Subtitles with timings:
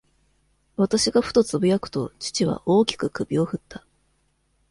[0.77, 3.85] 私がふとつぶやくと、父は、大きく首をふった。